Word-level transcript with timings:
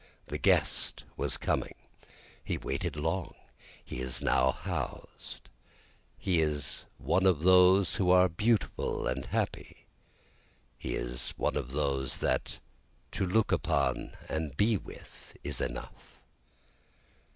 The 0.29 0.39
guest 0.39 1.03
that 1.07 1.15
was 1.15 1.37
coming, 1.37 1.75
he 2.43 2.57
waited 2.57 2.95
long, 2.95 3.35
he 3.85 3.99
is 3.99 4.19
now 4.19 4.49
housed, 4.51 5.47
He 6.17 6.39
is 6.41 6.85
one 6.97 7.27
of 7.27 7.43
those 7.43 7.97
who 7.97 8.09
are 8.09 8.27
beautiful 8.27 9.05
and 9.05 9.27
happy, 9.27 9.85
he 10.79 10.95
is 10.95 11.35
one 11.37 11.55
of 11.55 11.71
those 11.73 12.17
that 12.17 12.59
to 13.11 13.27
look 13.27 13.51
upon 13.51 14.17
and 14.27 14.57
be 14.57 14.75
with 14.75 15.37
is 15.43 15.61
enough. 15.61 16.19